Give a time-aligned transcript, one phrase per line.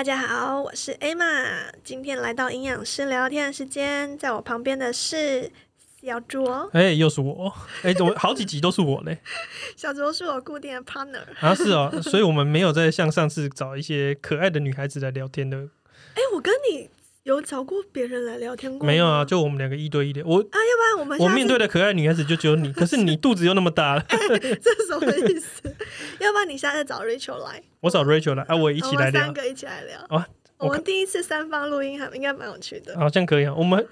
[0.00, 5.52] 大家好，我是 Emma，今天来到营养师聊天的时间，在我旁边的是
[6.00, 9.18] 小卓，哎、又是我，哎、我好几集都是我嘞，
[9.76, 11.20] 小卓是我固定的 partner。
[11.38, 15.68] 啊是哦，所以我们没有再像上次找一些可爱的女孩子来聊天的，
[16.16, 16.88] 哎，我跟你
[17.30, 25.62] 有找过别人来聊天过吗没有啊，就我们两个一对一的，我啊，要不然我们我面对的可爱女孩子就只有你， 可是你肚子又那么大了， 这是什么意思？
[26.20, 30.00] 要不然你下次找 Rachel 来，我找 Rachel 来，啊，我也一起来聊我们三，个一起来聊。
[30.08, 30.26] 啊
[30.58, 32.94] 我我们第一次三方录音还应该蛮有趣的。
[32.98, 33.82] 好像可以啊，我们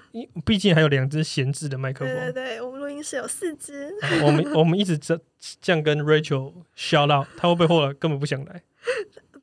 [0.45, 2.33] 毕竟还有两只闲置的麦克对对风。
[2.33, 5.19] 对，我们录音室有四支，啊我们我们一直这
[5.59, 8.61] 这样跟 Rachel shout out，他会不会后来根本不想来？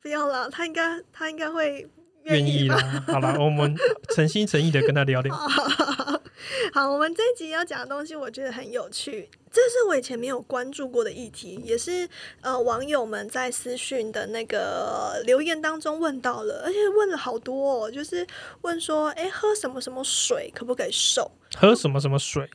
[0.01, 1.85] 不要了，他应该他应该会
[2.27, 2.67] 愿意。
[2.67, 3.75] 啦， 好啦，我们
[4.09, 5.35] 诚心诚意的跟他聊聊。
[6.73, 12.07] 好，我们这一集要讲的东西，我觉得很有趣，这是我以前没有关注过的议题，也是
[12.41, 18.25] 呃网友们在私讯的那个留言当中问到了，而且问了好多哦，就是
[18.61, 21.31] 问说，诶，喝什么什么水可不可以瘦？
[21.55, 22.47] 喝什么什么水？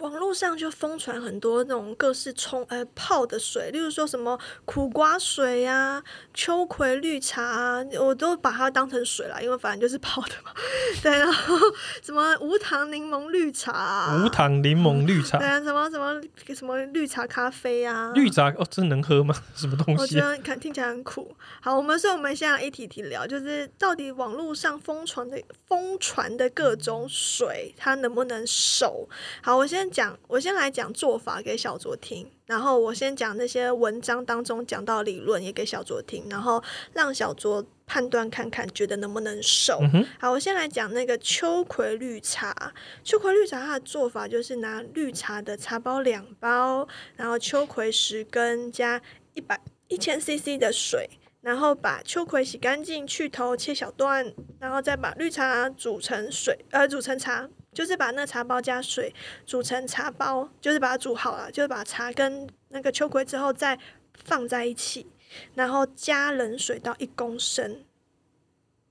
[0.00, 6.02] 网络上就疯传很多那种各式冲呃泡的水，例如说什么苦瓜水啊、
[6.34, 10.50] 秋葵绿茶啊，我都把它当成水了，因为反正就是泡的嘛。
[11.02, 11.56] 对，然后
[12.02, 16.20] 什么无糖柠檬绿茶、啊，无糖柠檬绿茶对，啊，什么什么
[16.54, 19.34] 什么绿茶咖啡啊，绿茶哦，这能喝吗？
[19.54, 20.26] 什么东西啊？
[20.36, 21.34] 觉得看听起来很苦。
[21.60, 29.08] 好，我们所以我们现在一题题聊，就是到底网络上疯传的疯传的各种水，它能不能守？
[29.42, 39.78] 好，我先讲，我先来讲做法给小卓听，然后我先讲那些文章当中讲到理论也给小卓听，然后让小卓判断看看，觉得能不能瘦。
[39.92, 42.72] 嗯，好，我先来讲那个秋葵绿茶。
[43.04, 46.86] 秋葵绿茶它的做法就是拿绿茶的茶包两包，
[47.16, 49.00] 然后秋葵十根加
[49.34, 51.08] 一百一千 CC 的水，
[51.40, 57.48] 然后把秋葵洗干净，去头切小段，然后再把绿茶煮成水，呃，煮成茶。
[57.76, 59.14] 就是把那茶包加水
[59.44, 63.78] 煮成茶包，就是把它煮好了，就是把茶跟那个秋葵之后再
[64.24, 65.06] 放在一起，
[65.54, 67.84] 然后加冷水到一公升，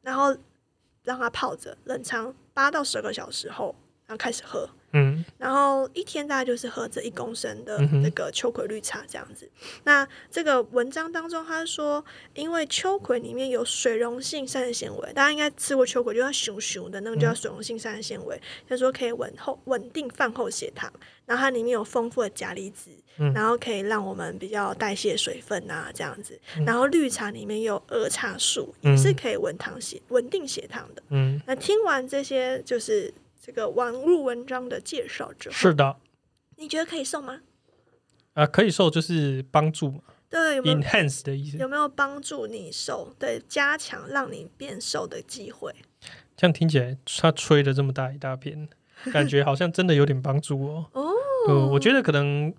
[0.03, 0.37] 然后
[1.01, 3.75] 让它泡着，冷藏八到十个小时后，
[4.05, 4.69] 然后开始喝。
[4.95, 9.49] 嗯，然后一天大概就是喝这一公升的嗯哼这个秋葵绿茶这样子。
[9.83, 18.41] 那这个文章当中他说，因为秋葵里面有水溶性膳食纤维，大家应该吃过秋葵，就叫熊熊的那个就叫水溶性膳食纤维。
[18.67, 20.91] 他说可以稳后稳定饭后血糖，
[21.25, 26.39] 然后它里面有丰富的钾离子，嗯然后可以让我们比较代谢水分啊这样子。
[26.57, 31.03] 嗯然后绿茶里面有儿茶素，也嗯是可以稳糖血稳定血糖的。
[31.09, 33.13] 嗯，那听完这些就是
[33.45, 35.97] 这个网络文章的介绍之后，是的，
[36.55, 37.41] 你觉得可以瘦吗？
[38.33, 39.99] 啊，可以瘦就是帮助嘛
[40.31, 41.57] 对，有没有，enhance 的意思。
[41.57, 43.13] 有没有帮助你瘦？
[43.19, 45.71] 对，加强让你变瘦的机会。
[46.35, 48.67] 这样听起来，他吹了这么大一大片，
[49.13, 50.87] 感觉好像真的有点帮助哦。
[50.93, 51.11] 哦，
[51.47, 52.51] 呃，我觉得可能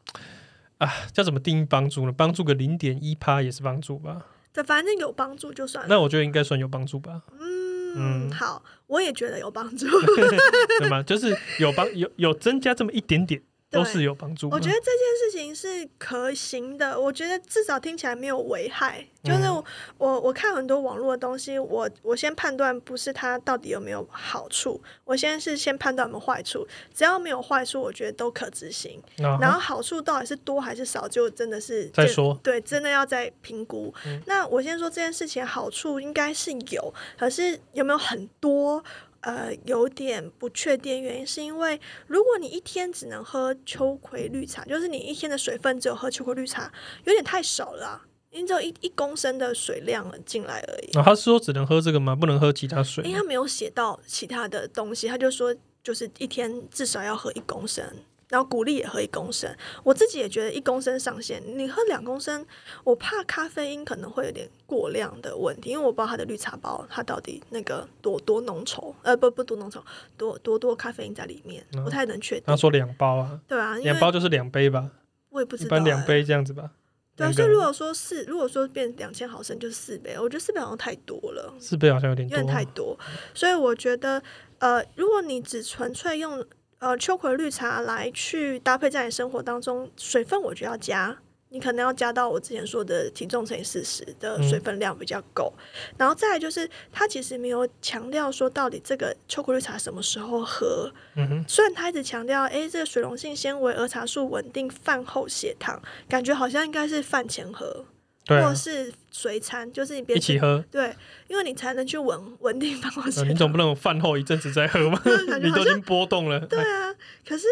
[0.78, 2.12] 啊，叫怎么定义帮助呢？
[2.12, 4.24] 帮助个零点一趴也是帮助吧。
[4.52, 5.88] 对，反正有帮助就算了。
[5.92, 7.65] 那我觉得应该算有帮助吧，嗯，
[7.96, 9.86] 嗯好，我也觉得有帮助。
[10.78, 11.02] 对吗？
[11.02, 13.40] 就是有帮有有增加这么一点点，
[13.70, 14.56] 都对是有帮助嘛。
[14.56, 19.06] 我觉得这件事情是可行的，我觉得至少听起来没有危害。
[19.24, 19.64] 就是嗯我、
[19.98, 26.64] 我我看很多网络的东西，我我先判断不是它到底有没有好处，我先是先判断有没有坏处，
[26.94, 29.02] 只要没有坏处，我觉得都可执行。
[29.16, 33.92] 然然后好处到底是多还是少，就真的是再说对，真的要再评估。
[34.06, 38.84] 嗯那我先说这件事情好处应该是有，可是有没有很多？
[39.20, 46.72] 呃，有点不确定，原因是因为如果你一天只能喝秋葵绿茶，就是你一天的水分只有喝秋葵绿茶，
[47.04, 50.98] 有点太少了啊、因为只有一一公升的水量进来而已。
[50.98, 52.14] 啊，他是说只能喝这个吗？
[52.14, 53.02] 不能喝其他水？
[53.04, 57.84] 因为他没有写到其他的东西，他就说就是一天至少要喝一公升，
[58.28, 59.48] 然后鼓励也喝一公升。
[59.84, 62.44] 我自己也觉得一公升上限，你喝两公升，
[62.84, 69.80] 我怕咖啡因可能会有点过量的问题，因为我不知道它的绿茶包它到底那个多多浓稠，呃不不多浓稠，
[70.16, 72.56] 多多多咖啡因在里面，嗯不太能确定他。
[72.56, 74.90] 说两包啊，对啊，两包就是两杯吧，
[75.30, 75.70] 我也不知道、欸。
[75.70, 76.70] 般两杯这样子吧。
[77.14, 81.54] 对啊，所以如果说四，如果说变两千毫升就是四杯，我觉得四杯好像太多了。
[81.58, 82.98] 四杯好像有点多有点，太多，
[83.32, 84.22] 所以我觉得，
[84.58, 86.44] 呃，如果你只纯粹用
[86.78, 91.16] 呃秋葵绿茶来去搭配在你生活当中，水分我觉得要加，
[91.48, 95.52] 你可能要加到我之前说的体重乘以四十的水分量比较够。
[95.96, 107.86] 然后再来就是，它其实没有强调说到底这个秋葵绿茶什么时候喝，嗯，虽然他一直强调，诶，这个水溶性纤维、儿茶素稳定饭后血糖，感觉好像应该是饭前喝。
[108.26, 110.62] 对啊或，是随餐，就是你别一起喝。
[110.70, 110.92] 对，
[111.28, 113.24] 因为你才能去稳稳定办公呃室。
[113.24, 115.00] 你总不能饭后一阵子再喝吗？
[115.40, 116.40] 你都已经波动了。
[116.40, 116.92] 对啊，
[117.26, 117.46] 可是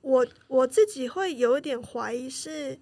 [0.00, 2.78] 我我自己会有一点怀疑是，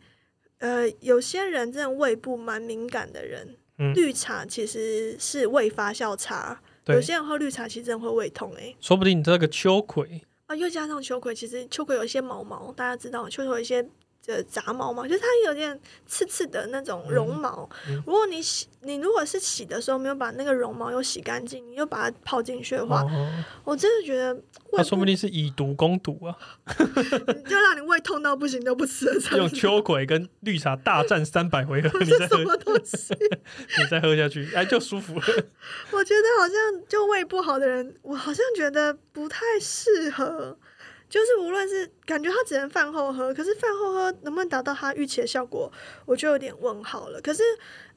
[0.59, 13.87] 呃，有些人真的胃部蛮敏感的人，嗯绿茶其实是胃发酵茶，有对，些人喝绿茶其实真的会胃痛诶、说不定你这个秋葵，啊，又加上秋葵，其实秋葵有一些毛毛，大家知道秋葵有一些
[14.31, 17.69] 呃杂毛嘛，就是它有点刺刺的那种绒毛。
[17.89, 26.35] 嗯如果你洗，你如果是洗的时候没有把那个绒毛又洗干净，你又把它泡进去的话，哦，我真的觉得胃他说不定是以毒攻毒啊，
[27.47, 29.07] 就让你胃痛到不行都不吃
[29.37, 33.15] 用秋葵跟绿茶大战三百回合，你再喝，什么东西？
[33.79, 35.25] 你再喝下去，哎，就舒服了。
[35.91, 40.57] 我觉得好像就胃不好的人，我好像觉得不太适合。
[41.11, 45.71] 就是无论是感觉他只能饭后喝，可是饭后喝能不能达到他预期的效果，
[46.07, 47.21] 我就有点问号了。
[47.21, 47.43] 可是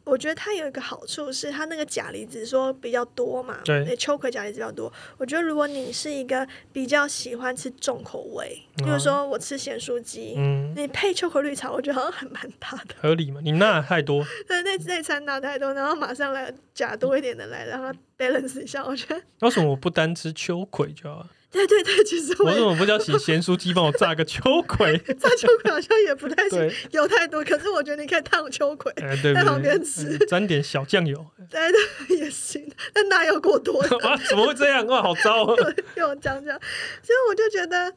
[0.04, 4.92] 我觉得它有一个好处是，它那个钾离子说比较多嘛，对那秋葵钾离子比较多。
[5.18, 12.95] 我觉得如果你是一个比较喜欢吃重口味，比如嗯说我吃咸酥鸡，嗯，你配秋葵绿茶，我觉得好像还蛮搭的。
[13.00, 13.39] 合理嘛？
[13.42, 18.83] 你钠太多，对，那那餐拿太多，然后马上来钾多一点的来，让它 balance 一下。
[18.83, 21.25] 我觉得，为什么我不单吃秋葵就好？
[21.54, 24.98] 对对对，其实我怎么不叫洗咸酥鸡帮我炸个秋葵？
[25.20, 27.44] 炸秋葵好像也不太行，对，有太多。
[27.44, 29.82] 可是我觉得你可以烫秋葵，哎，对在不旁边？
[29.86, 31.62] 吃哎沾点小酱油，对
[32.08, 32.68] 对也行。
[32.92, 33.96] 但哪有过多的？
[34.04, 34.86] 哇，怎么会这样？
[34.88, 35.56] 哇，好糟啊！
[35.96, 36.60] 又讲讲，
[37.04, 37.94] 所以我就觉得。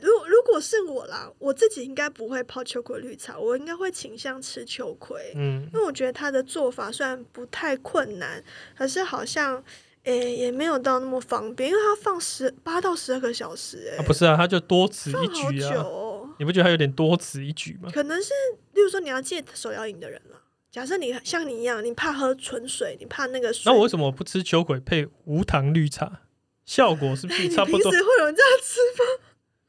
[0.00, 8.42] 如如果是我啦，我自己应该不会泡秋葵绿茶，我应该会倾向吃秋葵，嗯，因为我觉得它的做法虽然不太困难，
[8.74, 9.62] 可是好像
[10.04, 16.28] 诶、也没有到那么方便，因为它放十八到十二个小时、诶，啊，不是啊，他就多此一举啊，哦。
[16.38, 17.88] 你不觉得他有点多此一举吗？
[17.92, 18.30] 可能是，
[18.72, 20.38] 例如说你要戒手摇饮的人了。
[20.70, 26.22] 假设你像你一样，你怕喝纯水，你怕那个水，那我为什么不吃秋葵配无糖绿茶？
[26.64, 28.02] 效果是不是 差不多平时？
[28.02, 28.80] 会有人这样吃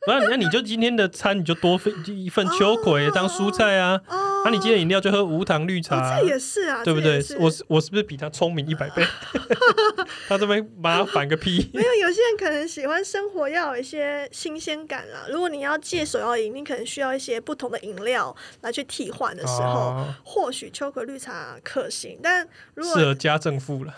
[0.06, 4.42] 不 然那你就今天的餐你就多分一份秋葵当蔬菜啊，哦？
[4.46, 7.38] 那、你今天饮料就喝无糖绿茶这也是啊，对不对是？
[7.38, 9.06] 我是我是不是比他聪明一百倍？
[10.28, 11.70] 他这边麻烦个屁！
[11.74, 15.26] 没有，有些人可能喜欢生活要有一些新鲜感啦。
[15.30, 22.20] 如果你要戒手摇饮，你可能需要一些不同的饮料来去替换的时候，哦或许秋葵绿茶可行。
[22.22, 22.46] 但
[22.76, 23.94] 如适果，合家政妇了。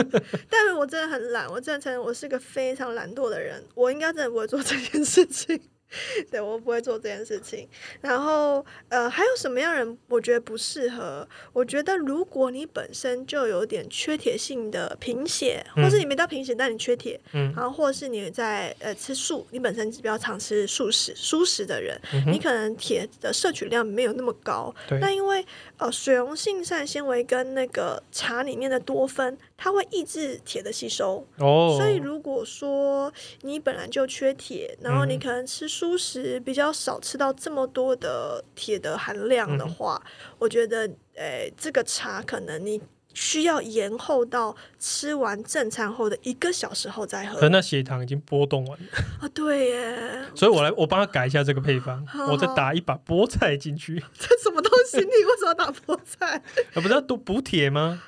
[0.48, 5.49] 但是我真的很懒，我真的承认我是个非常懒惰的人，我应该真的不会做这件事情。
[6.30, 7.68] 对我不会做这件事情。
[8.00, 11.26] 然后呃，还有什么样人我觉得不适合？
[11.52, 24.74] 我觉得如果你本身就有点缺铁性的贫血，嗯或是你没到贫血，但你缺铁，嗯然后或者是你在呃吃素，你本身比较常吃素食素食的人，你可能铁的摄取量没有那么高。
[25.00, 25.44] 那因为
[25.78, 31.22] 呃水溶性膳纤维跟那个茶里面的多酚，它会抑制铁的吸收。
[31.36, 33.12] 哦，所以如果说
[33.42, 40.02] 你本来就缺铁，然后你嗯可能吃素食比较少吃到这么多的铁的含量的嗯话，
[40.38, 42.80] 我觉得呃这个茶可能你
[43.12, 48.86] 需要延后到吃完正餐后的一个小时后再喝可能那血糖已经波动完了，
[49.20, 49.28] 啊。
[49.34, 54.96] 对耶，所以我来我帮他改一下这个配方，好我再打一把菠菜进去，这什么东西？
[54.96, 56.42] 你为什么要打菠菜？
[56.72, 58.00] 啊， 不是要多补铁吗？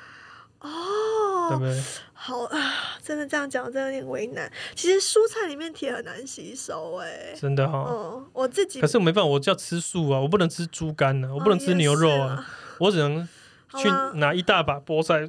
[1.48, 1.82] 对哦不，对？
[2.12, 2.58] 好啊，
[3.02, 4.50] 真的这样讲，真的有点为难。
[4.74, 12.46] 其实蔬菜里面铁很难吸收，哎，真的哈、嗯，我自己可是我没办法，我就要吃素啊，我不能吃猪肝呢、我不能吃牛肉啊，
[12.78, 13.28] 我只能
[13.76, 15.28] 去拿一大把菠菜，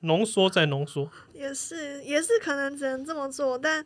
[0.00, 1.08] 浓缩再浓缩。
[1.32, 3.84] 也是也是可能只能这么做，但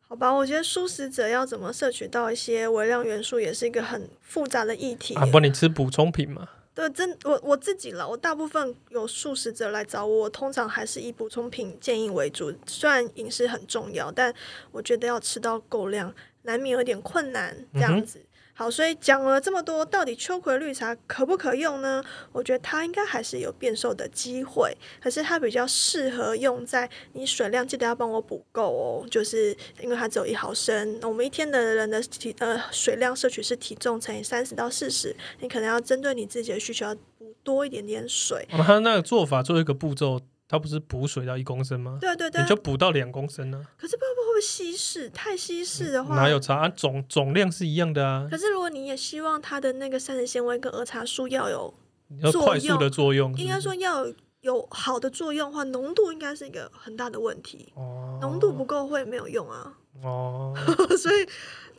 [0.00, 5.14] 好吧，我觉得素食者要怎么摄取到一些微量元素，也是一个很复杂的议题。
[5.14, 6.48] 啊，不然你吃补充品嘛？
[6.74, 12.52] 对，真我我自己了，我大部分有素食者来找我，我通常还是以补充品建议为主。
[12.66, 14.34] 虽然饮食很重要，但
[14.70, 17.54] 我觉得要吃到够量，难免有点困难。
[17.74, 18.20] 这样子。
[18.54, 22.04] 好，所以讲了这么多，到底秋葵绿茶可不可用呢？
[22.32, 38.46] 我觉得它应该还是有变瘦的机会，可是它比较适合用在你水量记得要帮我补够哦，就是因为它只有一毫升，我们一天的人的体呃水量摄取是体重乘以三十到四十，你可能要针对你自己的需求要补多一点点水。
[38.52, 40.20] 哦他那个做法做一个步骤，
[40.52, 41.96] 他不是补水到一公升吗？
[41.98, 45.08] 对对对你，就补到两公升呢、可是不知道会不会稀释？
[45.08, 46.68] 太稀释的话，哪有差啊？
[46.68, 51.72] 总总量是一样的啊可，是如果你也希望它的那个膳食纤维跟儿茶素要有，
[52.20, 57.72] 要快速的作用是是应该说要有有好的作用的话，浓度应该是一个很大的问题。
[57.74, 60.54] 哦，浓度不够会没有用啊，哦，
[60.98, 61.26] 所以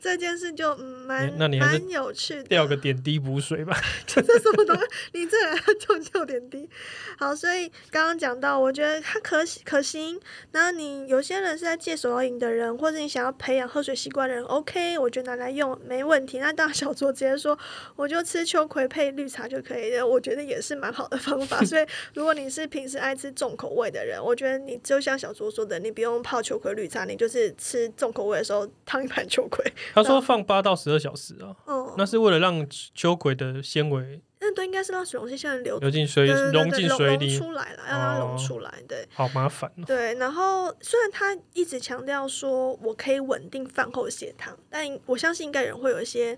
[0.01, 3.77] 这件事就嗯蛮蛮有趣的，掉个点滴补水吧。
[4.05, 4.83] 这什么东西？
[5.13, 6.69] 你这人就就点滴。
[7.17, 10.19] 好，所以刚刚讲到，我觉得它可可行。
[10.51, 16.39] 那你有些人是在戒手摇饮的人，或者你想要培养喝水习惯的人，OK，我觉得拿来用没问题。
[16.39, 17.57] 那当然，小卓直接说，
[17.95, 21.61] 我就吃秋葵配绿茶就可以了，我觉得也是蛮好的方法。
[21.65, 29.63] 所以，如果你是平时爱吃重口味的人，我觉得你就像小卓说的，你不用泡秋葵绿茶，你就是吃重口味的时候烫一盘秋葵。
[29.93, 38.73] 他说放八到十二小时啊，哦，那是为了让秋葵的纤维那都应该是让水溶性纤维流流进水溶进水里，出来了，要让它溶哦出来。
[38.89, 39.83] 对好麻烦哦。
[39.87, 46.37] 对，然后虽然他一直强调说我可以稳定饭后血糖，但我相信应该有人会有一些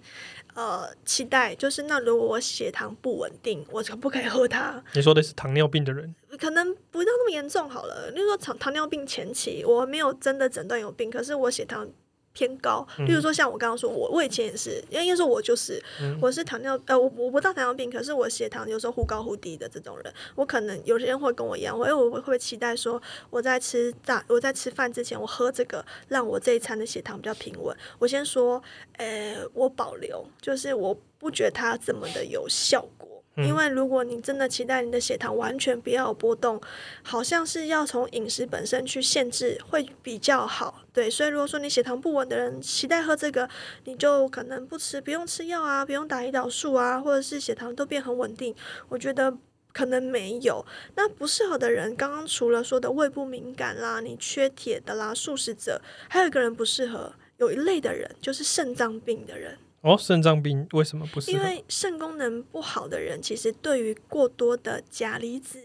[0.53, 4.83] 呃期待，就是那如果我血糖不稳定，我可不可以喝它？
[4.93, 8.11] 你说的是糖尿病的人，可能不到那么严重好了。
[8.11, 11.87] 例如说糖糖尿病前期，我没有真的诊断有病，可是我血糖
[12.35, 12.85] 偏高。
[13.07, 27.75] 例如说像我刚刚说，我我以前也是，应该说我就是，嗯我是糖尿呃我我不到糖尿病，可是我血糖有时候忽高忽低的这种人，我可能有些人会跟我一样，我我会不会期待说我在吃大我在吃饭之前我喝这个，让我这一餐的血糖比较平稳。
[27.97, 28.61] 我先说，
[28.97, 33.14] 呃，我保留，就是我不觉得它这么的有效果。
[33.37, 36.61] 因为如果你真的期待你的血糖完全不要有波动，
[37.03, 40.83] 好像是要从饮食本身去限制会比较好。
[40.93, 43.49] 对，所以如果说你血糖不稳的人期待喝这个，
[43.83, 48.55] 你就可能不吃，不用吃药啊，不用打胰岛素啊，或者是血糖都变很稳定。
[48.87, 49.37] 我觉得
[49.73, 50.65] 可能没有。
[50.95, 57.13] 那不适合的人，刚刚除了说的胃不敏感啦，你缺铁的啦，素食者，还有一个人不适合。
[57.37, 61.31] 有一类的人就是肾脏病的人，哦，肾脏病为什么不是？
[61.31, 65.59] 因为肾功能不好的人，其实对于过多的钾离子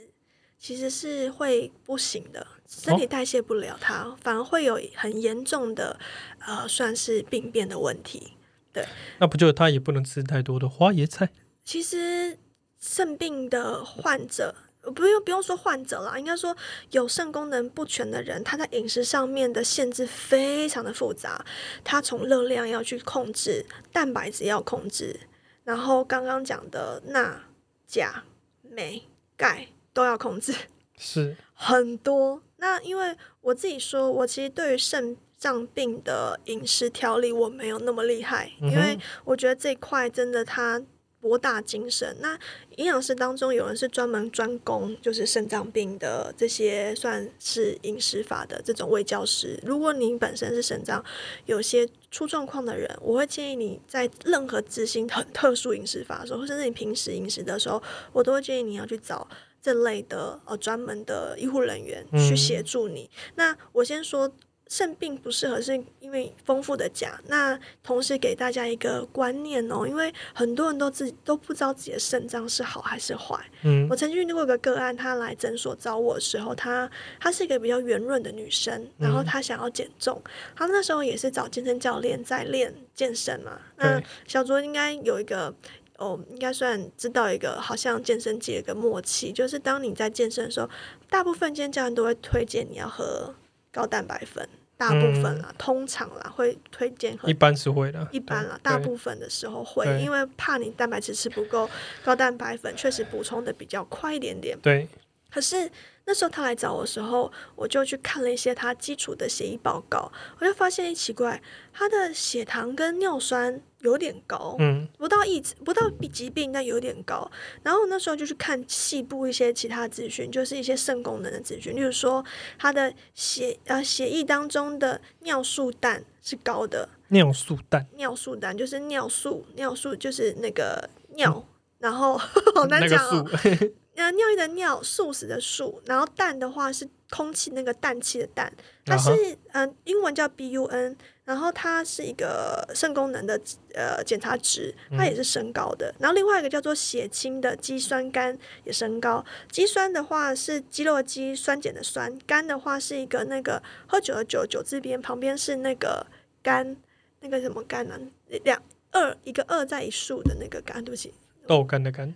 [0.58, 5.98] 其实是会不行的，身体代谢不了它，反而会有很严重的
[6.40, 8.34] 呃，算是病变的问题。
[8.72, 8.84] 对
[9.18, 11.30] 那不就他也不能吃太多的花椰菜？
[11.64, 12.38] 其实
[12.78, 16.56] 肾病的患者，呃不用不用说患者啦，应该说
[16.90, 21.44] 有肾功能不全的人，他在饮食上面的限制非常的复杂。
[21.84, 25.20] 他从热量要去控制，蛋白质要控制，
[25.64, 27.42] 然后刚刚讲的钠、
[27.86, 28.24] 钾、
[28.62, 29.02] 镁、
[29.36, 30.54] 钙都要控制，
[30.96, 32.42] 是很多。
[32.56, 40.82] 那因为我自己说，我其实对于肾脏病的饮食调理我没有那么厉害，因为我觉得这一块真的它
[41.20, 42.16] 博大精深。
[42.20, 42.38] 那
[42.76, 49.60] 营养师当中有人是专门专攻就是肾脏病的这些算是饮食法的这种卫教师。
[49.64, 51.04] 如果你本身是肾脏
[51.46, 59.28] 有些出状况的人，我会建议你在任何执行很特殊饮食法的时候，或甚至你平时饮食的时候，我都会建议你要去找。
[59.62, 63.10] 这类的呃专门的医护人员去协助你。
[63.34, 64.32] 那我先说
[64.70, 67.20] 肾病不适合，是因为丰富的钾。
[67.26, 73.36] 那同时给大家一个观念哦，因为很多人都自己都不知道自己的肾脏是好还是坏。
[73.64, 80.22] 嗯我曾经遇过一个个案，他来诊所找我的时候，她她是一个比较圆润的女生，然后她想要减重，
[80.54, 83.60] 她那时候也是找健身教练在练健身嘛。
[83.76, 85.52] 那小卓应该有一个。
[86.00, 90.70] 哦，应该算知道一个好像健身界有一个默契，就是当你在健身的时候，
[91.10, 93.34] 大部分健身教练都会推荐你要喝
[93.70, 94.48] 高蛋白粉，
[94.80, 101.68] 大部分啦，通常啦会推荐喝一般是会的，一般啦，大部分的时候会，因为怕你蛋白质吃不够，
[102.02, 104.58] 高蛋白粉确实补充的比较快一点点。
[104.62, 104.88] 对。
[105.30, 105.70] 可是
[106.10, 111.40] 那时候他来找我的时候，我就去看了一些他基础的血液报告，我就发现奇怪，
[111.72, 117.30] 他的血糖跟尿酸有点高，嗯不到一不到疾病，但有点高。
[117.62, 122.24] 然后那时候就去看细部一些其他资讯，就是一些肾功能的资讯，例如说
[122.58, 131.46] 他的血呃血液当中的尿素氮是高的，尿素氮尿素氮就是尿素，尿素就是那个尿，
[131.78, 132.18] 然后
[132.52, 133.24] 好难那个讲哦。
[134.12, 138.52] 尿液的尿，素食的素，然后氮的话是空气那个氮气的氮，
[138.84, 139.10] 它是
[139.52, 143.40] 嗯、呃英文叫 BUN，然后它是一个肾功能的
[143.74, 145.92] 呃检查值，它也是升高的。
[145.98, 156.06] 然后另外一个叫做血清的肌酸酐也升高，肌酸的话是肌肉的肌，酸碱的酸，酐的话是一个那个喝酒的酒，酒字边旁边是那个
[156.42, 156.76] 肝，
[157.20, 157.98] 那个什么肝呢、
[158.44, 161.12] 两二一个二在一竖的那个肝，对不起，
[161.46, 162.14] 豆干的干，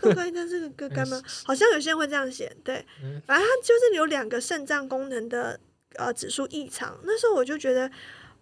[0.00, 1.22] 豆干它是个肝吗？
[1.44, 2.84] 好像有些人会这样写，对，
[3.26, 5.58] 反正它就是有两个肾脏功能的
[5.96, 6.98] 呃指数异常。
[7.04, 7.90] 那时候我就觉得，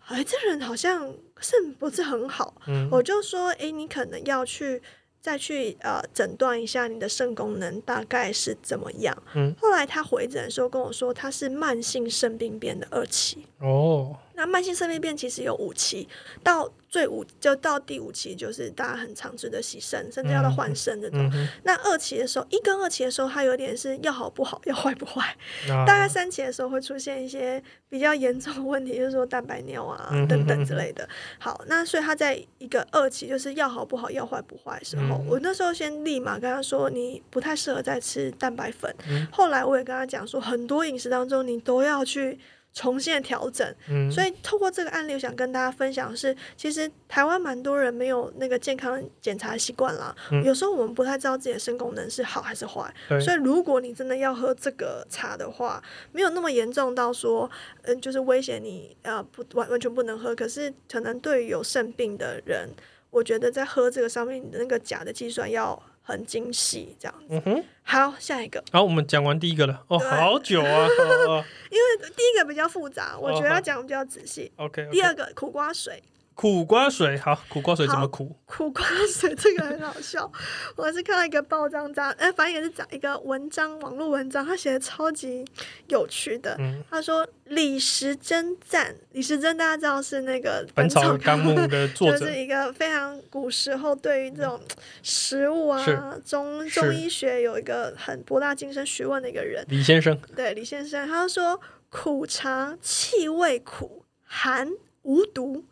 [0.06, 4.80] 哎，这人好像肾不是很好，嗯我就说，哎，你可能要去
[5.20, 9.22] 再去呃诊断一下你的肾功能大概是怎么样。
[9.34, 13.46] 嗯，后来他回诊的时候跟我说，他是慢性肾病变的二期。
[13.58, 16.08] 哦，那慢性肾病变其实有五期，
[16.44, 21.30] 到最五就到第五期就是大家很常吃的洗肾，甚至要到换肾这种。
[21.62, 25.36] 那二期的时候，一跟二期的时候，它有点是要好不好，要坏不坏。
[25.68, 31.06] 那大概三期的时候会出现一些比较严重的问题，就是说蛋白尿啊嗯等等之类的。
[31.38, 38.90] 好，那所以他在一个二期，就是要好不好，要坏不坏的时候，嗯我那时候先立马跟他说，你不太适合再吃蛋白粉。
[39.10, 42.38] 嗯后来我也跟他讲说，很多饮食当中你都要去。
[42.76, 50.14] 重新的调整，嗯，所以透过这个案例，我想跟大家分享的是，其实台湾蛮多人没有那个健康检查习惯啦。
[50.30, 57.50] 嗯有时候我们不太知道自己的肾功能是好还是坏，所以如果你真的要喝这个茶的话，没有那么严重到说，
[57.84, 60.36] 嗯，就是威胁你呃不完完全不能喝。
[60.36, 62.68] 可是可能对于有肾病的人，
[63.10, 67.26] 我觉得在喝这个上面，你的那个钾的计算要很精细，这样子。
[67.30, 70.86] 嗯哼，好，下一个，好，我们讲完第一个了，哦，好久啊，
[71.68, 74.52] 因为第一个比较复杂，我觉得要讲比较仔细。
[74.54, 76.00] ，OK，第二个苦瓜水，
[76.36, 78.36] 苦瓜水，好，苦瓜水怎么苦？
[78.44, 80.30] 苦瓜水这个很好笑，
[80.76, 85.42] 我是看到一个报章章，哎、反正也是讲一个文章，网络文章，他写的超级
[85.88, 86.54] 有趣的。
[86.58, 92.18] 嗯，他说李时珍赞，李时珍大家知道是那个《本草纲目》的作者。
[92.18, 94.60] 就是，一个非常古时候对于这种
[95.02, 95.98] 食物啊是。
[96.22, 99.64] 中中医学有一个很博大精深学问的一个人。
[99.70, 104.68] 李先生，对李先生，他说苦茶气味苦，寒
[105.02, 105.64] 无毒，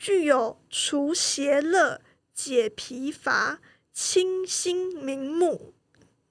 [0.00, 2.00] 具有除邪乐、
[2.32, 3.60] 解疲乏、
[3.92, 5.74] 清心明目。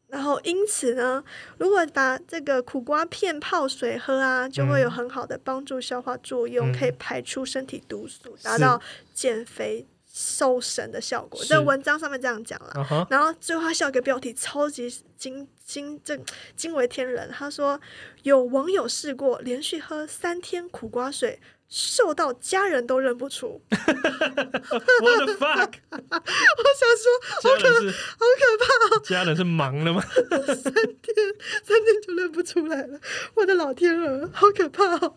[0.07, 1.23] 然后因此呢，
[1.59, 8.81] 如果把这个苦瓜片泡水喝啊，就会有很好的帮助消化作用，嗯可以排出身体毒素，达到
[9.13, 11.39] 减肥瘦身的效果。
[11.39, 12.71] 是这文章上面这样讲啦。
[12.73, 16.19] 啊哈，然后最后他下一个标题超级惊惊这
[16.55, 17.79] 惊为天人，他说
[18.23, 23.61] 有网友试过连续喝三天苦瓜水，瘦到家人都认不出。
[23.69, 30.01] 我的 fuck， 我想说，家人是好可怕，家人是忙了吗？
[30.01, 31.15] 三天
[31.63, 32.99] 三天就认不出来了，
[33.35, 35.15] 我的老天鹅，好可怕哦！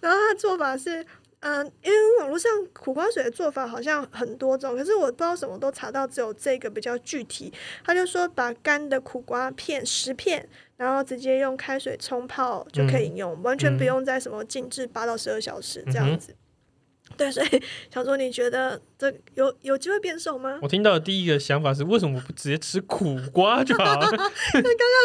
[0.00, 1.06] 然后他的做法是。
[1.46, 7.52] 嗯，因为网络上苦瓜水的做法好像很多种，可是我不知道什么都查到只有这个比较具体。
[7.84, 16.34] 他就说把干的苦瓜片十片，然后直接用开水冲泡就可以饮用，完全不用在什么静置八到十二小时这样子。
[17.16, 20.58] 对，所以小卓，你觉得这有有机会变瘦吗？
[20.62, 24.06] 我听到的第一个想法是，为什么我不直接吃苦瓜就好了？
[24.52, 24.62] 像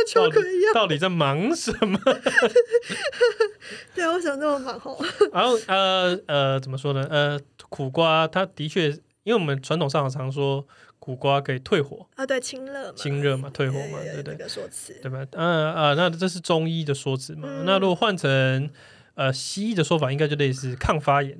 [0.07, 1.99] 秋葵一样，到底在忙什么？
[3.95, 4.99] 对，为什么这么忙吼？
[5.31, 7.05] 然后呃呃，怎么说呢？
[7.09, 8.89] 呃，苦瓜它的确，
[9.23, 10.65] 因为我们传统上常说
[10.99, 14.43] 苦瓜可以退火、啊，对，清热嘛，清热嘛、退火嘛，有对不对这？
[14.43, 14.93] 个说辞。
[15.01, 15.25] 对吧？
[15.31, 17.47] 嗯啊，那这是中医的说辞嘛？
[17.49, 18.69] 嗯那如果换成
[19.15, 21.37] 呃西医的说法，应该就类似抗发炎，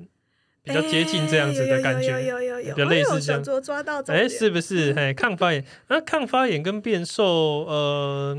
[0.64, 2.08] 比较接近这样子的感觉。
[2.10, 4.92] 有有有有有，比较类似这样抓到重哎，点，是不是？
[4.96, 7.24] 哎，抗发炎，那抗发炎跟变瘦，
[7.66, 8.38] 呃，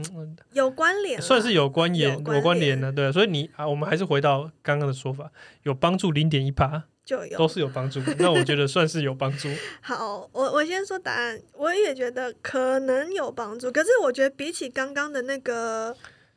[0.54, 3.12] 有关联，算是有关联，有关联的，对。
[3.12, 5.32] 所以你啊，我们还是回到刚刚的说法，
[5.64, 8.00] 有帮助零点一趴，就有都是有帮助。
[8.18, 9.50] 那我觉得算是有帮助。
[9.82, 15.94] 好，我我先说答案，我也觉得可能有帮助，可是我觉得比起刚刚的那个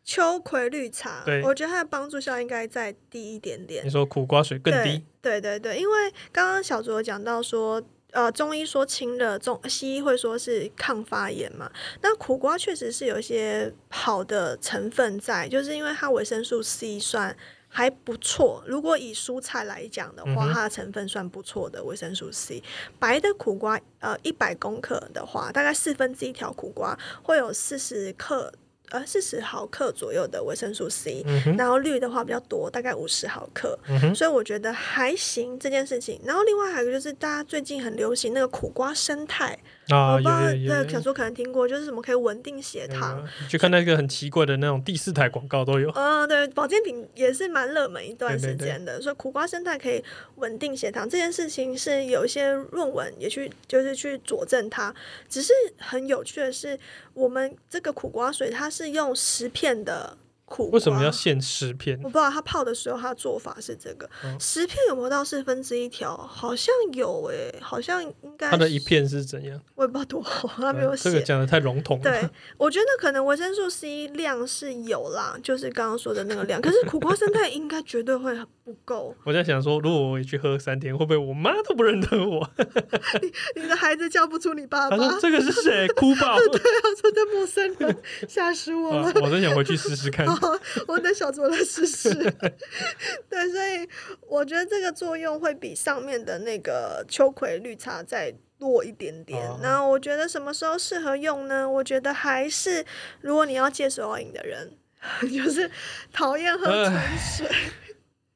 [0.07, 3.91] 秋葵绿茶，我觉得它的帮助效应该再低一点点你。
[3.91, 7.83] 说苦瓜水更低，对对对，因为刚刚小卓讲到说。
[8.13, 11.71] 呃，中医说清热，中西医会说是抗发炎嘛。
[12.01, 17.37] 那苦瓜确实是有一些好的成分在，就是因为它维生素 C 算
[17.69, 18.65] 还不错。
[18.67, 22.63] 如果以蔬菜来讲的话，嗯它的成分算不错的维生素 C。
[22.99, 28.51] 白的苦瓜，呃，一百公克的话，大概四分之一条苦瓜会有四十克，
[28.91, 31.23] 呃，四十毫克左右的维生素 C。
[31.27, 33.79] 嗯，然后绿的话比较多，大概五十毫克。
[33.89, 36.21] 嗯，所以我觉得还行这件事情。
[36.25, 43.19] 然后另外还有一个就是大家最近很流行那个苦瓜生态，啊，有我不知道小时候可能听过，就是什么可以稳定血糖。
[43.19, 45.91] 有你去看那个很奇怪的那种第四台广告都有。
[45.95, 50.03] 嗯，对，保健品也是蛮热门一段时间的，所以苦瓜生态可以
[50.37, 54.95] 稳定血糖这件事情是有一些论文也去就是去佐证它。
[55.29, 56.79] 只是很有趣的是，
[57.15, 60.17] 我们这个苦瓜水它是用十片的
[60.47, 62.09] 苦瓜，为什么要限十片我？
[62.09, 64.09] 不知道他泡的时候，他的做法是这个。
[64.25, 66.17] 嗯十片有没有到四分之一条？
[66.17, 68.51] 好像有诶、好像应该。
[68.51, 69.61] 它的一，片是怎样？
[69.75, 71.11] 我也不知道多好，他没有呃写。
[71.11, 72.05] 这个讲的太笼统了。
[72.05, 76.61] 对，我觉得可能维生素 C 量是有啦，就是刚刚说的那个量。
[76.63, 78.33] 可是苦瓜生态应该绝对会
[78.65, 79.15] 不够。
[79.25, 82.49] 我在想说，如果我也去喝三天，会不会我妈都不认得我？
[83.57, 85.89] 你的孩子叫不出你爸爸，这个是谁？
[85.97, 86.37] 哭爆！
[86.53, 87.97] 对啊，说这陌生人，
[88.29, 89.09] 吓死我了。
[89.09, 90.27] 啊我真想回去试试看。
[90.37, 92.13] 好，我等小卓来试试。
[93.29, 93.89] 对，所以
[94.27, 99.47] 我觉得这个作用会比上面的那个秋葵绿茶再弱一点点。
[99.49, 101.69] 哦然后我觉得什么时候适合用呢？
[101.69, 102.85] 我觉得还是
[103.21, 104.77] 如果你要戒手摇饮的人，
[105.33, 105.71] 就是
[106.13, 107.49] 讨厌喝纯水。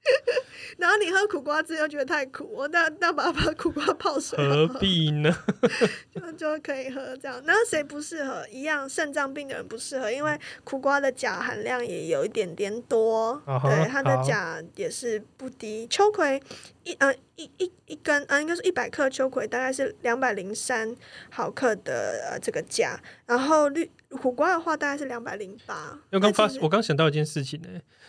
[0.79, 5.31] 然后你喝苦瓜汁又觉得太苦，我那那把把苦瓜泡水何必呢？
[6.15, 7.41] 就就可以喝这样。
[7.45, 8.47] 那谁不适合？
[8.51, 15.87] 一样，肾脏病的人不适合，因为苦瓜的钾含量也有一点点多，对它的钾也是不低。
[15.89, 16.41] 秋葵
[16.85, 20.95] 一呃一一一根呃应该是一百克秋葵大概是两百零三
[21.31, 25.99] 毫克的呃这个钾，然后绿苦瓜的话大概是两百零八。
[26.11, 27.69] 因为刚发我刚想到一件事情呢、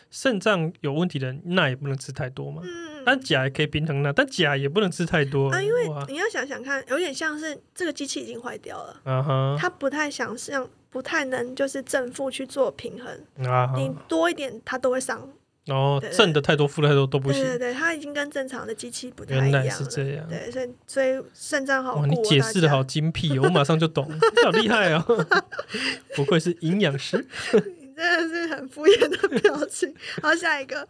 [0.09, 13.47] 肾脏有问题的人钠也不能吃太多嘛，嗯但钾也可以平衡钠，但钾也不能吃太多啊，因为你要想想看，有点像是这个机器已经坏掉了，啊哈它不太想像不太能就是正负去做平衡。
[13.51, 15.27] 啊你多一点，它都会伤。
[15.67, 17.41] 哦正的太多，负的太多都不行。
[17.41, 19.83] 对对对，它已经跟正常的机器不太原来一样了。
[19.83, 25.27] 是这样对，所以所以肾脏好哇，你解释的好，精辟哦，我马上就懂，你好厉害哦！
[26.15, 27.17] 不愧是营养师
[27.79, 29.93] 你真的是很敷衍的表情。
[30.21, 30.87] 好，下一个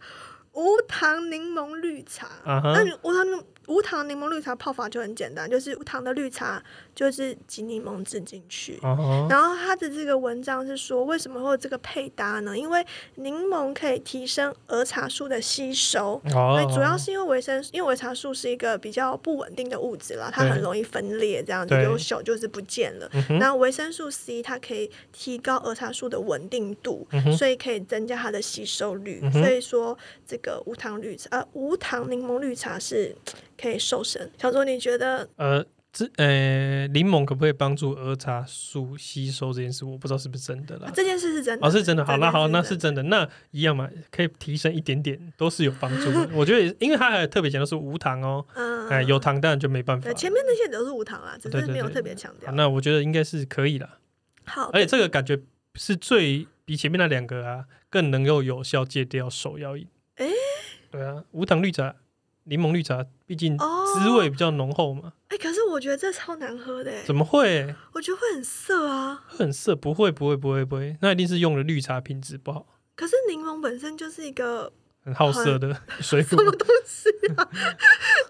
[0.52, 2.28] 无糖柠檬绿茶。
[2.44, 6.62] 那你无糖柠无糖柠檬绿茶泡法就很简单，就是无糖的绿茶
[6.94, 8.78] 就是挤柠檬汁进去。
[8.82, 12.56] 哦然后他的这个文章是说，为什么会有这个配搭呢？
[12.56, 12.84] 因为
[13.16, 23.08] 柠檬可以提升儿茶素的吸收，哦对，主要是因为维生素，因为维茶素是一个比较不稳定的物质啦，它很容易分裂，这样子对有小就是不见了。
[23.12, 29.20] 嗯哼那维生素 C 它可以提高儿茶素的稳定度，所以可以增加它的吸收率。
[29.32, 33.14] 所以说这个无糖绿茶，呃，无糖柠檬绿茶是
[33.60, 34.30] 可以瘦身。
[34.38, 35.28] 小周，你觉得？
[35.36, 39.84] 呃，这呃，柠檬可不可以帮助儿茶素吸收这件事？
[39.84, 40.90] 我不知道是不是真的啦。
[40.94, 41.66] 这件事是真的？
[41.66, 42.02] 哦，是真的。
[42.02, 43.02] 好，那好，那是真的。
[43.02, 46.28] 那一样嘛，可以提升一点点，都是有帮助的。
[46.32, 50.10] 我觉得，因为它还特别讲的是无糖哦，嗯，哎，有糖当然就没办法，。
[50.14, 52.56] 前面那些都是无糖啊，只对对对是没有特别强调好。
[52.56, 53.98] 那我觉得应该是可以啦。
[54.44, 55.38] 好，而且这个感觉
[55.74, 59.86] 是最比前面那两个啊更能够有效戒掉手摇饮。
[60.16, 60.30] 诶
[60.90, 61.94] 对啊，无糖绿茶、
[62.44, 65.12] 柠檬绿茶，毕竟哦滋味比较浓厚嘛。
[65.28, 67.74] 哎、可是我觉得这超难喝的欸，怎么会？
[67.94, 69.24] 我觉得会很涩啊。
[69.28, 69.74] 会很涩？
[69.74, 70.96] 不会，不会，不会，不会。
[71.00, 74.72] 那一定是用的绿茶品质不好，可是柠檬本身就是一个
[75.04, 76.38] 很好涩的 水果。
[76.38, 77.48] 什么东西啊？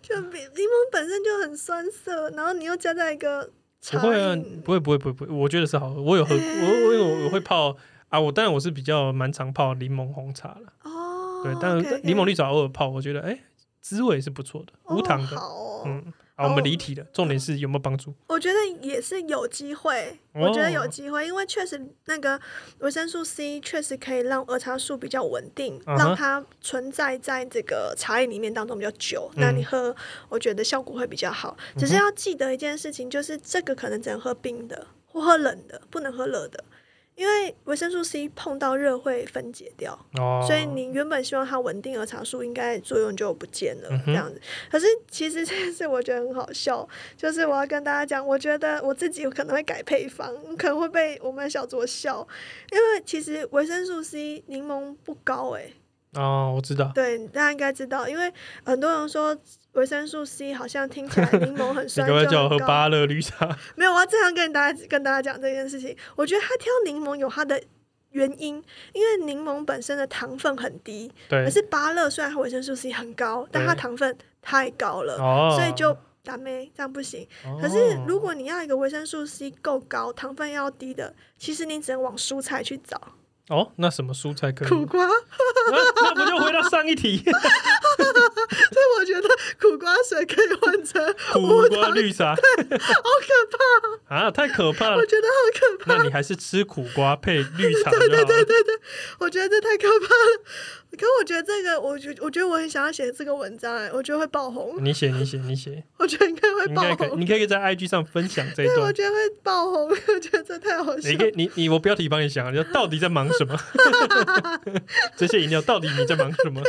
[0.01, 3.51] 就比 柠檬本身就很酸涩，然后你又加在一个不
[3.81, 5.31] 茶会啊，不会，不会，不会，不会。
[5.33, 6.01] 我觉得是好喝。
[6.01, 7.77] 我有喝，我我有我会泡
[8.09, 8.21] 啊。
[8.21, 10.73] 我当然我是比较蛮常泡柠檬红茶了。
[10.85, 13.39] 哦，对，但柠檬绿茶偶尔泡，我觉得哎、
[13.81, 15.37] 滋味是不错的，无糖的。
[15.37, 18.15] 哦、好哦，嗯，啊，我们离题了，重点是有没有帮助？
[18.27, 22.41] 我觉得也是有机会，哦我觉得有机会，因为确实那个
[22.79, 29.31] 维生素 C 确实可以让儿茶素比较稳定，让它存在在这个茶叶里面当中比较久。
[29.37, 29.95] 那嗯你喝，
[30.31, 31.55] 我觉得效果会比较好。
[31.77, 36.65] 只是要记得一件事情，就是这个可能只能喝冰的或喝冷的，不能喝热的。
[37.15, 44.41] 因为维生素 C 碰到热会分解掉，哦，所以你原本希望它稳定儿茶素，应该作用就不见了这样子。
[44.71, 52.27] 可是其实这件事我觉得很好笑，就是我要跟大家讲，我觉得我自己可能会改配方， 可能会被我们小卓笑，
[52.73, 55.75] 因为其实维生素 C 柠檬不高诶、
[56.15, 58.33] 哦，我知道，对，大家应该知道，因为
[58.65, 59.37] 很多人说
[59.73, 63.47] 维生素 C 好像听起来柠檬很 你酸，可不可以叫我喝芭乐绿茶？
[63.77, 65.97] 没有，我要正常跟大家跟大家讲这件事情。
[66.17, 67.59] 我觉得他挑柠檬有他的
[68.11, 77.27] 原因，因为柠檬本身的糖分很低，对可，是芭乐虽然它维生素 C 很高，但它对糖分太高了，哦，所以就打咩这样不行。
[77.47, 83.01] 哦，可是如果你要一个维生素 C 够高、糖分要低的，其实你只能往蔬菜去找，
[83.49, 84.69] 哦，那什么蔬菜可以？
[84.69, 85.07] 苦瓜。
[85.71, 87.23] 那那不就回到上一题，
[87.97, 89.29] 所以我觉得
[89.61, 93.59] 苦瓜水可以换成，苦瓜绿茶好可
[94.09, 95.07] 怕，啊，太可怕了我。
[95.07, 95.97] 觉得好可怕。
[95.97, 98.75] 那你还是吃苦瓜配绿茶对对对对对。
[99.19, 100.43] 我觉得这太可怕了。
[100.99, 108.93] 可我觉得这个，我觉我觉得我很想要写这个文章，哎，我觉得会爆红，你写，你写，你写，我觉得应该会爆应该可你可以在 IG 上分享这一段，我。
[108.93, 113.59] 觉得会爆红，我觉得这太好笑你可以，你你我标题帮你想你，就到底在忙什么？
[115.17, 116.61] 这些饮料到底你在忙什么？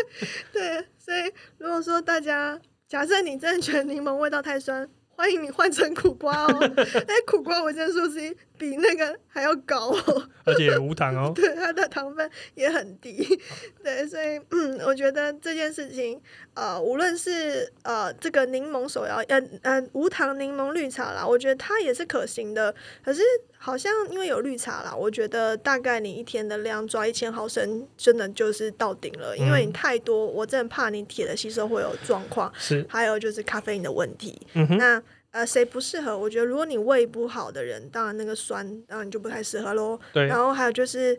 [0.53, 6.47] 对，所以如果说大家假设你真的觉得柠檬味道太酸，欢迎你换成苦瓜哦。
[7.07, 11.33] 哎，苦瓜维生素 C 比那个还要高哦，而且无糖哦。
[11.35, 13.39] 对，它的糖分也很低。
[13.83, 16.21] 对，所以嗯，我觉得这件事情，
[16.53, 22.73] 呃，无论是呃这个柠檬手摇，呃呃无糖柠檬绿茶啦，我觉得它也是可行的。
[23.03, 23.21] 可是
[23.65, 29.37] 好像因为有绿茶啦，我觉得大概你一天的量抓一千毫升，真的就是到顶了。
[29.37, 32.51] 因为你太多，我真的怕你铁的吸收会有状况。
[32.57, 34.37] 是，还有就是咖啡因的问题。
[34.51, 36.17] 嗯哼，那呃，谁不适合？
[36.17, 39.97] 我觉得如果你胃不好的人，当然那个酸，当然你就不太适合喽。
[40.11, 41.17] 对然后还有就是，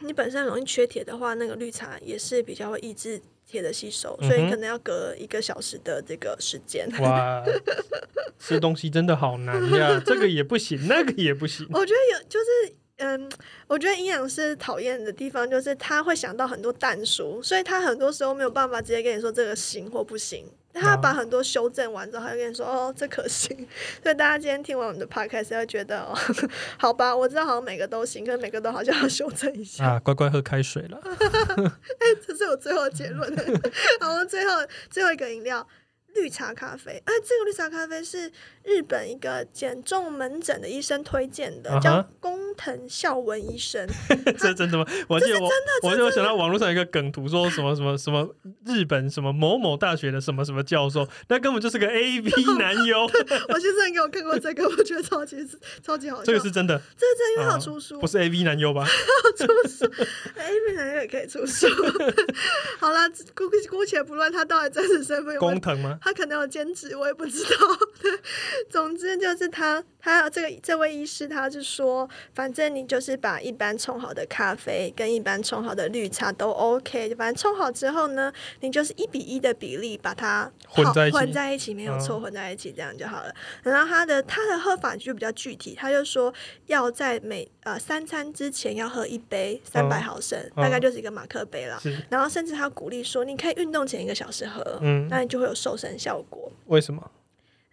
[0.00, 6.88] 你本身容易缺铁的话，那个绿茶也是比较会抑制铁的吸收，所以可能要隔一个小时的这个时间。
[7.00, 7.42] 哇，
[8.38, 11.66] 吃东西真的好难呀，这个也不行，那个也不行。
[11.72, 12.74] 我觉得有就是。
[13.02, 13.30] 嗯，
[13.66, 20.44] 我觉得营养师讨厌的地方就是他会想到很多淡书，所以他很多时候没有办法直接跟你说这个行或不行。
[20.72, 23.56] 他把很多修正完之后，他就跟你说哦，这可行。
[24.04, 26.14] 所以大家今天听完我们的 podcast 要觉得哦，
[26.78, 29.84] 好吧，我知道好像每个都行，可是每个都好像要修正一下。
[29.84, 31.00] 啊，乖乖喝开水了。
[32.24, 33.34] 这是我最后的结论。
[34.00, 34.54] 然后最后
[34.88, 35.66] 最后一个饮料。
[36.14, 38.30] 绿茶咖啡，哎，这个绿茶咖啡是
[38.64, 43.86] 日本一个减重门诊的医生推荐的叫工藤孝文医生。
[44.38, 44.84] 这真的吗？
[45.08, 45.50] 我记得我
[45.82, 48.28] 我就想到网络上有一个梗图，说什么什么什么
[48.66, 53.02] 日本什么某某大学的什么什么教授，那根本就是个 A V 男优。
[53.04, 55.36] 我先生给我看过这个，我觉得超级
[55.82, 56.24] 超级好笑。
[56.24, 58.84] 这个是真的，这是真，因为他出书，不是 A V 男优吧？
[59.36, 59.84] 出书
[60.36, 61.66] ，A V 男优也可以出书。
[62.78, 65.98] 好了，姑姑且不论他到底真实身份有工藤吗？
[66.00, 67.50] 他可能有兼职，我也不知道。
[68.70, 83.34] 总之就是他，他这个这位医师他是说，反正你就是把一般冲好的咖啡跟一般冲好的绿茶都 OK，反正冲好之后呢，你就是一比一的比例把它混在一起混在一起没有错，嗯混在一起这样就好了。
[83.62, 86.32] 然后他的他的喝法就比较具体，他就说
[86.66, 91.80] 要在每呃三餐之前要喝一杯三百毫升，嗯大概就是一个马克杯了。
[92.08, 96.50] 然后甚至他鼓励说，你可以运动前一个小时喝，嗯那你就会有瘦身效果。
[96.66, 97.10] 为什么？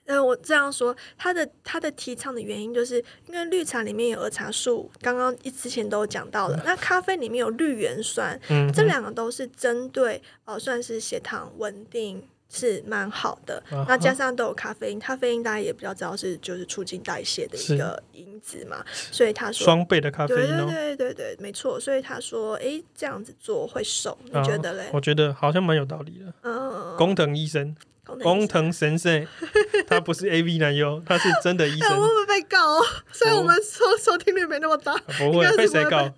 [0.06, 6.62] 呃，我这样说，他的他的提倡的原因，就是因为绿茶里面有儿茶素，刚刚一之前都有讲到了。
[6.63, 13.62] 那咖啡里面有绿原酸，嗯，这两个都是针对呃算是血糖稳定是蛮好的。
[13.70, 19.66] 啊那加上都有咖啡因，咖啡因大家也比较知道是就是促进代谢的一个因子嘛，所以他说。
[19.66, 20.66] 双倍的咖啡对对因哦。
[20.70, 21.80] 对对对，没错。
[21.80, 24.90] 所以他说，哎，这样子做会瘦，你啊觉得嘞？
[24.94, 26.34] 我觉得好像蛮有道理的。
[26.44, 29.28] 嗯，工藤医生，工藤神社，
[29.88, 32.02] 他不是 A V 男优，他是真的医哎，生 我。
[32.04, 32.86] 会不会被告哦？
[33.12, 36.10] 虽然我们收收听率没那么大，不会被谁告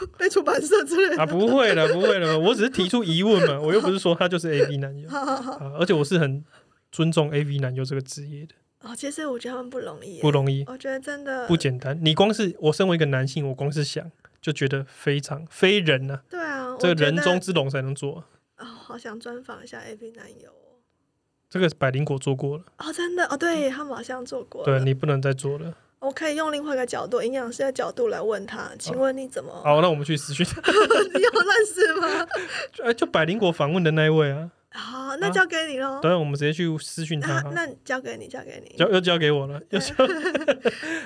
[0.00, 1.22] 被 被出版社之类的。
[1.22, 1.26] 啊？
[1.26, 6.44] 不会了，不会了，我只是提出疑问嘛，我又不是说他就是 A V 男优好好好，啊，而且我是很
[6.90, 11.98] 尊重 A V 男优这个职业的，哦，其实我觉得他们不容易，不容易，我觉得真的不简单。
[12.02, 18.24] 你光是我身为一个男性，我光是想就觉得非常非人呐、对啊，这个人中之龙才能做。
[18.58, 20.78] 哦，好想专访一下 A V 男友哦。
[21.48, 24.64] 这个百灵果做过了，哦，真的哦，对他们好像做过了。
[24.64, 25.74] 对你不能再做了。
[26.02, 29.52] 我可以用另外一个角度，营养师的角度来问他，请问你怎么？
[29.62, 30.44] 好，那我们去私讯，
[31.14, 32.26] 你有认识吗？
[32.82, 36.00] 哎，就百灵果访问的那一位啊，好，那交给你喽。
[36.02, 38.76] 等下我们直接去私讯他那交给你，交给你。
[38.76, 39.94] 交又交给我了， 又交。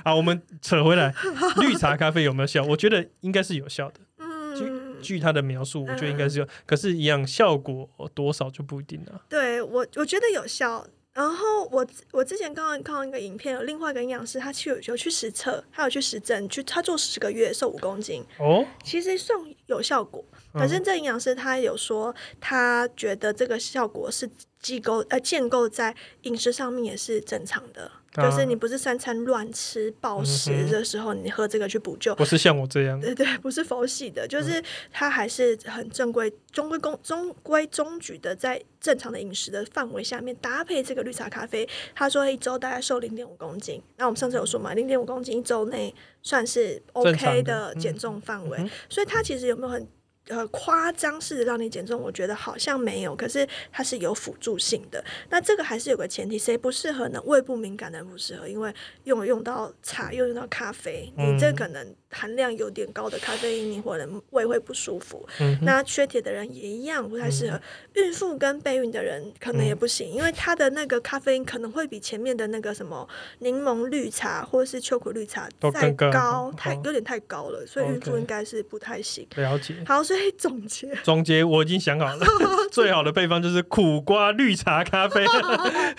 [0.03, 1.15] 好，我们扯回来，
[1.61, 2.65] 绿茶咖啡有没有效？
[2.65, 4.01] 我觉得应该是有效的。
[4.19, 9.21] 嗯，据他的描述，我觉得应该是有，可是，一样效果多少就不一定了。
[9.29, 10.87] 对我我觉得有效。
[11.17, 20.23] 然后我我之前刚刚看到一个影片，有另外一个营养师，他去有有去实测，他有去实证，去他做十个月瘦五公斤，哦，其实算有效果。
[20.53, 24.29] 反正这营养师他有说，他觉得这个效果是
[24.61, 32.15] 建构呃建构在饮食上面也是正常的，啊就是你不是三餐乱吃暴食的时候，你喝这个去补救。
[32.15, 41.69] 不是像我这样，对对，不是佛系的，就是它还是很正规、中规公、中规中矩的，在正常的饮食的范围下面搭配这个绿茶咖啡。
[41.95, 49.87] 他说一周大概瘦零点五公斤，那我们上次有说嘛，零点五公斤一周内算是 OK 的的减重范围，嗯所以他其实有没有很
[50.29, 52.01] 呃夸张式的让你减重？
[52.01, 55.05] 我觉得好像没有，可是它是有辅助性的。
[55.31, 57.21] 那这个还是有个前提，谁不适合呢？
[57.25, 65.27] 胃不敏感的人不适合，因为用用到茶又用到咖啡，你这嗯可能含量有点高的咖啡因，你可能胃会不舒服。
[65.41, 67.61] 嗯那缺铁的人也一样不太适合，
[67.95, 73.09] 孕妇跟备孕的人可能也不行，因为它的那个咖啡因可能会比前面的那个什么
[73.41, 79.27] 柠檬绿茶或者是秋苦绿茶都再高高，太哦有点太高了，所以孕妇应该是不太行。
[79.37, 79.75] 了解。
[79.87, 82.27] 好，所以总结，总结我已经想好了，
[82.71, 85.25] 最好的配方就是苦瓜绿茶咖啡，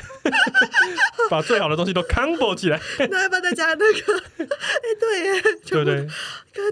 [1.29, 4.23] 把最好的东西都 combo 起来， 那要不要再加那个？
[4.37, 4.45] 哎、
[4.99, 5.96] 对耶，对不对？
[5.97, 6.11] Right.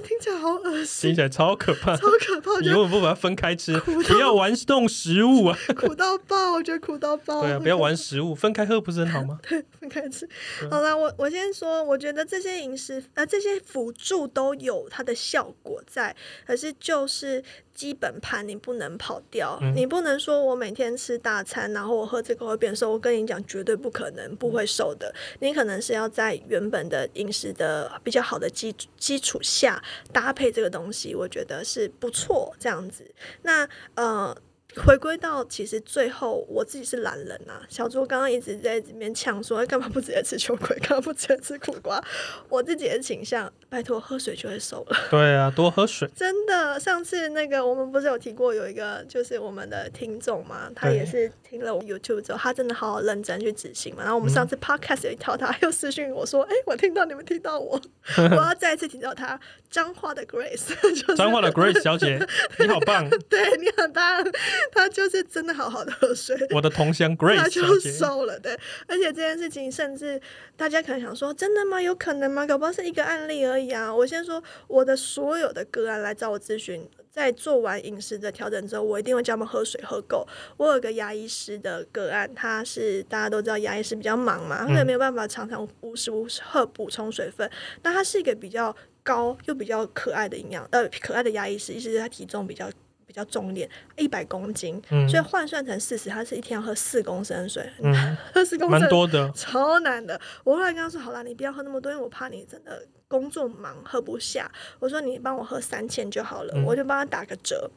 [0.04, 1.96] 听起来好恶心听，起来超可怕。
[1.96, 3.80] 超可怕，你为什么不把它分开吃？
[3.80, 5.58] 不要玩弄食物啊！
[5.76, 7.42] 苦到爆，我觉得苦到爆。
[7.42, 9.40] 对啊，不要玩食物，分开喝不是很好吗？
[9.48, 10.28] 对，分开吃。
[10.70, 17.44] 好了，我我先说，我觉得这些饮食呃这些辅助都有它的效果在，可是就是
[17.74, 22.92] 基本盘你不能跑掉，嗯你不能说我每天吃大餐，然后我喝这个会变瘦。
[22.92, 25.14] 我跟你讲，绝对不可能，不会瘦的。
[25.40, 29.75] 你可能是要在原本的饮食的比较好的基基础下
[30.12, 33.14] 搭配这个东西，我觉得是不错这样子。
[33.42, 34.36] 那呃。
[34.84, 37.62] 回归到其实最后，我自己是懒人啊。
[37.70, 42.04] 小猪刚刚一直在这边呛说，哎干嘛不直接吃秋葵，干嘛不直接吃苦瓜？
[42.50, 44.98] 我自己的倾向，拜托喝水就会瘦了。
[45.10, 46.10] 对啊，多喝水。
[46.16, 54.04] 真的，上次那个我们不是有提过有一个就是我们的听众嘛，他也是听了我 YouTube 之后，他真的好好认真去执行嘛。
[54.04, 57.80] 然后我们上次 Podcast 有一条，他又私讯我说，哎、我听到你们听到我，
[58.18, 62.20] 我要再一次提到他彰化的 Grace， 就是彰化的 Grace 小姐，
[62.60, 63.10] 你好棒！
[63.30, 64.24] 对你很棒，
[64.72, 66.36] 他就是真的好好的喝水。
[66.52, 70.20] 我的同乡 Grace 就，瘦了，对，而且这件事情，甚至
[70.56, 71.82] 大家可能想说，真的吗？
[71.82, 72.46] 有可能吗？
[72.46, 73.94] 搞不好是一个案例而已啊！
[73.94, 80.28] 我先说，我的所有的个案来找我咨询，在做完饮食的调整之后，我一定会叫他们喝水喝够。
[80.58, 87.50] 我有个牙医师的个案，他是大家都知道牙医师比较忙嘛，他也没有办法常常无时无刻补充水分，
[87.84, 92.70] 那他是一个比较高又比较可爱的营养呃可爱的牙医师，意思是他体重比较。
[93.16, 97.96] 比较重一点，一百公斤，嗯所以换算成四十，他是一天要喝四公升水，嗯，
[98.36, 99.32] 喝四公蛮升多的。
[99.34, 100.20] 超难的。
[100.44, 104.52] 我后来跟他说，好啦，你不要喝那么多，因为我怕你真的工作忙喝不下。
[104.80, 107.72] 我说你帮我喝三千就好了，嗯我就帮他打个折。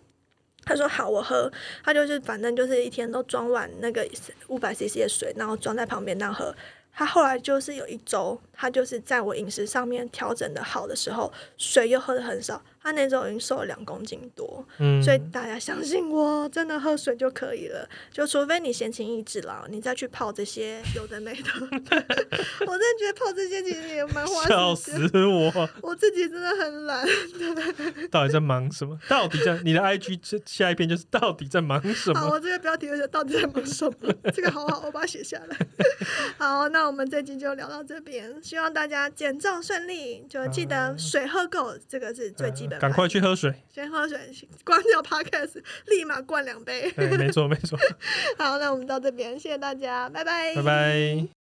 [0.65, 1.49] 他说好，我喝。
[1.85, 4.05] 他就是反正就是一天都装满那个
[4.49, 6.53] 五百 CC 的水，然后装在旁边那样喝。
[6.93, 14.65] 他后来就是有一周，他就是在我饮食上面调整的好的时候，水又喝的很少，他那时候已经瘦了两公斤多。
[14.79, 17.89] 嗯，所以大家相信我，真的喝水就可以了。
[18.11, 21.49] 就除非你闲情逸致啦，你再去泡这些有的没的。
[21.61, 25.09] 我真的觉得泡这些其实也蛮花笑时间。
[25.09, 25.69] 死我！
[25.83, 27.07] 我自己真的很懒。
[28.11, 28.99] 到底在忙什么？
[29.09, 34.15] 到底在你的 IG 这下一篇就是到底在忙什么好，我这个标题就是到底在忙什么？
[34.35, 35.57] 这个好好，我把它写下来。
[36.37, 43.53] 好，那我们这集就聊到这边，希望大家减重顺利，就记得水喝够，这个是最基本赶快去喝水。
[43.73, 44.19] 先喝水，
[44.65, 46.91] 关掉 Podcast，立马灌两杯。
[46.93, 47.79] 对，没错没错。
[48.37, 51.38] 好，那我们到这边，谢谢大家，拜拜，拜拜。